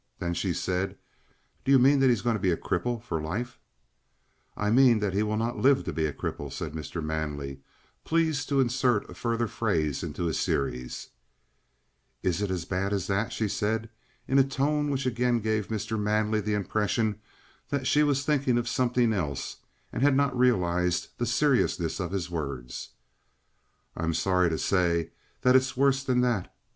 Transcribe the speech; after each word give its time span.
Then 0.17 0.33
she 0.33 0.51
said: 0.51 0.97
"Do 1.63 1.71
you 1.71 1.77
mean 1.77 1.99
that 1.99 2.09
he's 2.09 2.23
going 2.23 2.33
to 2.35 2.39
be 2.41 2.49
a 2.49 2.57
cripple 2.57 3.03
for 3.03 3.21
life?" 3.21 3.59
"I 4.57 4.71
mean 4.71 4.97
that 4.97 5.13
he 5.13 5.21
will 5.21 5.37
not 5.37 5.59
live 5.59 5.83
to 5.83 5.93
be 5.93 6.07
a 6.07 6.11
cripple," 6.11 6.51
said 6.51 6.73
Mr. 6.73 7.03
Manley, 7.03 7.61
pleased 8.03 8.49
to 8.49 8.59
insert 8.59 9.07
a 9.11 9.13
further 9.13 9.47
phrase 9.47 10.01
into 10.01 10.23
his 10.25 10.39
series. 10.39 11.09
"Is 12.23 12.41
it 12.41 12.49
as 12.49 12.65
bad 12.65 12.93
as 12.93 13.05
that?" 13.05 13.31
she 13.31 13.47
said, 13.47 13.91
in 14.27 14.39
a 14.39 14.43
tone 14.43 14.89
which 14.89 15.05
again 15.05 15.39
gave 15.39 15.67
Mr. 15.67 15.99
Manley 15.99 16.41
the 16.41 16.55
impression 16.55 17.19
that 17.69 17.85
she 17.85 18.01
was 18.01 18.25
thinking 18.25 18.57
of 18.57 18.67
something 18.67 19.13
else 19.13 19.57
and 19.93 20.01
had 20.01 20.15
not 20.15 20.35
realized 20.35 21.09
the 21.19 21.27
seriousness 21.27 21.99
of 21.99 22.11
his 22.11 22.27
words. 22.27 22.89
"I'm 23.95 24.15
sorry 24.15 24.49
to 24.49 24.57
say 24.57 25.11
that 25.41 25.55
it's 25.55 25.77
worse 25.77 26.03
than 26.03 26.21
that. 26.21 26.51